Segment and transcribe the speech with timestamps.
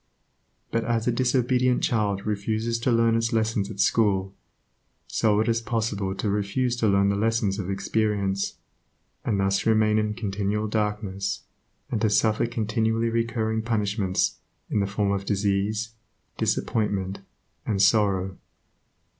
[0.71, 4.33] But as a disobedient child refuses to learn its lessons at school,
[5.07, 8.55] so it is possible to refuse to learn the lessons of experience,
[9.23, 11.43] and thus to remain in continual darkness,
[11.91, 14.39] and to suffer continually recurring punishments
[14.71, 15.91] in the form of disease,
[16.35, 17.19] disappointment,
[17.67, 18.39] and sorrow.